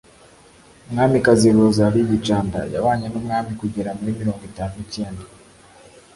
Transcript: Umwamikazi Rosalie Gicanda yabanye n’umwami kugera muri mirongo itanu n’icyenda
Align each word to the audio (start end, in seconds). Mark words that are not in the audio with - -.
Umwamikazi 0.87 1.47
Rosalie 1.57 2.05
Gicanda 2.11 2.59
yabanye 2.73 3.07
n’umwami 3.09 3.51
kugera 3.61 3.89
muri 3.97 4.11
mirongo 4.19 4.41
itanu 4.51 4.73
n’icyenda 4.75 5.23